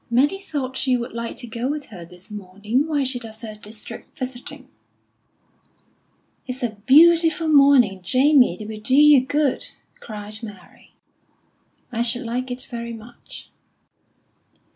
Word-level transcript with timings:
"Mary 0.09 0.39
thought 0.39 0.87
you 0.87 0.97
would 0.97 1.11
like 1.11 1.35
to 1.35 1.45
go 1.45 1.69
with 1.69 1.89
her 1.89 2.03
this 2.03 2.31
morning, 2.31 2.87
while 2.87 3.05
she 3.05 3.19
does 3.19 3.41
her 3.41 3.53
district 3.53 4.17
visiting." 4.17 4.67
"It's 6.47 6.63
a 6.63 6.71
beautiful 6.87 7.47
morning, 7.47 8.01
Jamie; 8.01 8.57
it 8.59 8.67
will 8.67 8.79
do 8.79 8.95
you 8.95 9.23
good!" 9.23 9.69
cried 9.99 10.41
Mary. 10.41 10.95
"I 11.91 12.01
should 12.01 12.23
like 12.25 12.49
it 12.49 12.67
very 12.71 12.93
much." 12.93 13.51